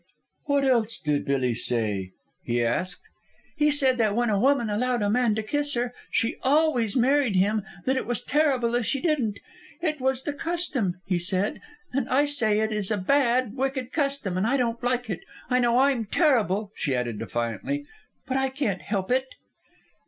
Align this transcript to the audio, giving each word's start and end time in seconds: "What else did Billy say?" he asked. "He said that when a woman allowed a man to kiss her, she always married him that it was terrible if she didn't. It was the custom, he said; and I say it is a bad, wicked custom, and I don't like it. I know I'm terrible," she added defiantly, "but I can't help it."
"What 0.45 0.63
else 0.63 0.97
did 0.97 1.25
Billy 1.25 1.53
say?" 1.53 2.13
he 2.43 2.63
asked. 2.65 3.07
"He 3.55 3.69
said 3.69 3.99
that 3.99 4.15
when 4.15 4.31
a 4.31 4.39
woman 4.39 4.67
allowed 4.67 5.03
a 5.03 5.11
man 5.11 5.35
to 5.35 5.43
kiss 5.43 5.75
her, 5.75 5.93
she 6.09 6.37
always 6.41 6.95
married 6.97 7.35
him 7.35 7.61
that 7.85 7.97
it 7.97 8.07
was 8.07 8.23
terrible 8.23 8.73
if 8.73 8.83
she 8.83 8.99
didn't. 8.99 9.37
It 9.79 10.01
was 10.01 10.23
the 10.23 10.33
custom, 10.33 10.99
he 11.05 11.19
said; 11.19 11.61
and 11.93 12.09
I 12.09 12.25
say 12.25 12.61
it 12.61 12.71
is 12.71 12.89
a 12.89 12.97
bad, 12.97 13.53
wicked 13.55 13.93
custom, 13.93 14.37
and 14.37 14.47
I 14.47 14.57
don't 14.57 14.81
like 14.81 15.07
it. 15.07 15.19
I 15.51 15.59
know 15.59 15.77
I'm 15.77 16.05
terrible," 16.05 16.71
she 16.73 16.95
added 16.95 17.19
defiantly, 17.19 17.85
"but 18.25 18.37
I 18.37 18.49
can't 18.49 18.81
help 18.81 19.11
it." 19.11 19.27